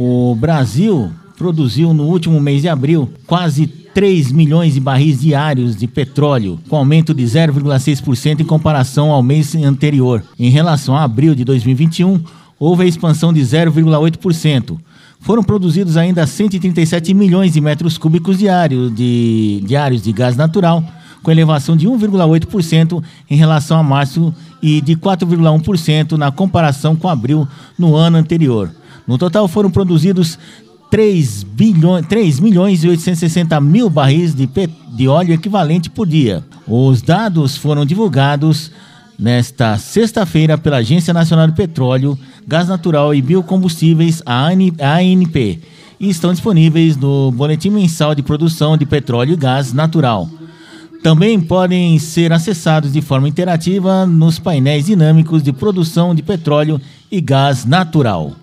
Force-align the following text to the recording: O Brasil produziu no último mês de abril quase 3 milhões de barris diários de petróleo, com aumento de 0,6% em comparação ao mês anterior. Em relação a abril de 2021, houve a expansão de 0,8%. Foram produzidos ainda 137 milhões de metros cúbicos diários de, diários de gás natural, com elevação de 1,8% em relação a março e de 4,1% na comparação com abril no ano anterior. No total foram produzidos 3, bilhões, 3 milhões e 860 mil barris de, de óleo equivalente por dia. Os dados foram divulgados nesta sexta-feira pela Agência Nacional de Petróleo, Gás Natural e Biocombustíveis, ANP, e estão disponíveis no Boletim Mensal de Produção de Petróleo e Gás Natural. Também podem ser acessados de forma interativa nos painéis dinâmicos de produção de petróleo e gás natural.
O 0.00 0.32
Brasil 0.36 1.10
produziu 1.36 1.92
no 1.92 2.04
último 2.04 2.40
mês 2.40 2.62
de 2.62 2.68
abril 2.68 3.10
quase 3.26 3.66
3 3.66 4.30
milhões 4.30 4.74
de 4.74 4.78
barris 4.78 5.20
diários 5.20 5.74
de 5.74 5.88
petróleo, 5.88 6.56
com 6.68 6.76
aumento 6.76 7.12
de 7.12 7.24
0,6% 7.24 8.38
em 8.38 8.44
comparação 8.44 9.10
ao 9.10 9.24
mês 9.24 9.56
anterior. 9.56 10.22
Em 10.38 10.50
relação 10.50 10.96
a 10.96 11.02
abril 11.02 11.34
de 11.34 11.44
2021, 11.44 12.22
houve 12.60 12.84
a 12.84 12.86
expansão 12.86 13.32
de 13.32 13.40
0,8%. 13.40 14.78
Foram 15.18 15.42
produzidos 15.42 15.96
ainda 15.96 16.24
137 16.28 17.12
milhões 17.12 17.52
de 17.52 17.60
metros 17.60 17.98
cúbicos 17.98 18.38
diários 18.38 18.94
de, 18.94 19.64
diários 19.66 20.00
de 20.00 20.12
gás 20.12 20.36
natural, 20.36 20.80
com 21.24 21.32
elevação 21.32 21.76
de 21.76 21.88
1,8% 21.88 23.02
em 23.28 23.34
relação 23.34 23.76
a 23.76 23.82
março 23.82 24.32
e 24.62 24.80
de 24.80 24.94
4,1% 24.94 26.12
na 26.12 26.30
comparação 26.30 26.94
com 26.94 27.08
abril 27.08 27.48
no 27.76 27.96
ano 27.96 28.16
anterior. 28.16 28.70
No 29.08 29.16
total 29.16 29.48
foram 29.48 29.70
produzidos 29.70 30.38
3, 30.90 31.42
bilhões, 31.42 32.06
3 32.06 32.40
milhões 32.40 32.84
e 32.84 32.88
860 32.88 33.58
mil 33.60 33.88
barris 33.88 34.34
de, 34.34 34.46
de 34.92 35.08
óleo 35.08 35.32
equivalente 35.32 35.88
por 35.88 36.06
dia. 36.06 36.44
Os 36.66 37.00
dados 37.00 37.56
foram 37.56 37.86
divulgados 37.86 38.70
nesta 39.18 39.78
sexta-feira 39.78 40.58
pela 40.58 40.76
Agência 40.76 41.12
Nacional 41.14 41.46
de 41.48 41.54
Petróleo, 41.54 42.18
Gás 42.46 42.68
Natural 42.68 43.14
e 43.14 43.22
Biocombustíveis, 43.22 44.22
ANP, 44.26 45.60
e 45.98 46.08
estão 46.08 46.32
disponíveis 46.32 46.96
no 46.96 47.32
Boletim 47.32 47.70
Mensal 47.70 48.14
de 48.14 48.22
Produção 48.22 48.76
de 48.76 48.86
Petróleo 48.86 49.32
e 49.32 49.36
Gás 49.36 49.72
Natural. 49.72 50.28
Também 51.02 51.40
podem 51.40 51.98
ser 51.98 52.32
acessados 52.32 52.92
de 52.92 53.00
forma 53.00 53.28
interativa 53.28 54.04
nos 54.04 54.38
painéis 54.38 54.86
dinâmicos 54.86 55.42
de 55.42 55.52
produção 55.52 56.14
de 56.14 56.22
petróleo 56.22 56.80
e 57.10 57.20
gás 57.20 57.64
natural. 57.64 58.34